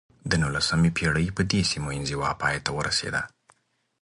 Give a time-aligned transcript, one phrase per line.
[0.29, 3.21] د نولسمې پېړۍ په دې سیمو انزوا پای ته ورسېده.